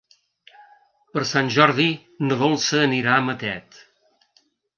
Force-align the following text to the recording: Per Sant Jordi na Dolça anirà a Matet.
Per 1.17 1.23
Sant 1.31 1.51
Jordi 1.55 1.85
na 2.31 2.39
Dolça 2.41 2.81
anirà 2.87 3.15
a 3.19 3.27
Matet. 3.29 3.79